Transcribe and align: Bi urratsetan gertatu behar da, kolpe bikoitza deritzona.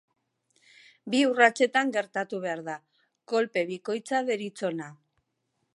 Bi 1.15 1.19
urratsetan 1.31 1.91
gertatu 1.97 2.41
behar 2.47 2.65
da, 2.69 2.77
kolpe 3.33 3.65
bikoitza 3.73 4.25
deritzona. 4.33 4.91